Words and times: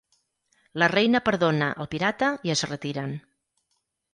La 0.83 0.87
reina 0.93 1.21
perdona 1.27 1.67
al 1.85 1.91
pirata 1.93 2.31
i 2.49 2.55
es 2.55 2.65
retiren. 2.73 3.15